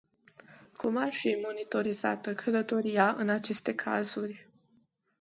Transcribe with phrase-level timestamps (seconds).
[0.77, 4.49] Cum ar fi monitorizată călătoria în aceste cazuri?